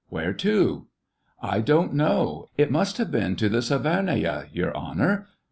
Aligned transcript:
"Whereto.?"" 0.09 0.87
I 1.43 1.59
don't 1.61 1.93
know; 1.93 2.47
it 2.57 2.71
must 2.71 2.97
have 2.97 3.11
been 3.11 3.35
to 3.35 3.47
the 3.49 3.59
Sivernaya, 3.61 4.47
Your 4.51 4.75
Honor 4.75 5.27